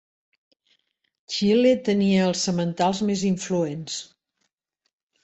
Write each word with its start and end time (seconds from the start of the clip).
Xile 1.33 1.73
tenia 1.89 2.23
els 2.29 2.45
sementals 2.47 3.03
més 3.11 3.27
influents. 3.29 3.99